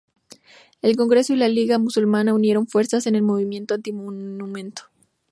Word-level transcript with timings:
El 0.81 0.95
Congreso 0.97 1.31
y 1.31 1.35
la 1.35 1.47
liga 1.47 1.77
musulmana 1.77 2.33
unieron 2.33 2.65
fuerzas 2.65 3.05
en 3.05 3.13
el 3.13 3.21
movimiento 3.21 3.75
anti-monumento. 3.75 4.85